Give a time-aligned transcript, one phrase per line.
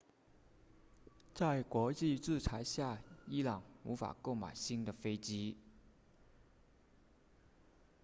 [1.35, 5.55] 在国际制裁下伊朗无法购买新的飞机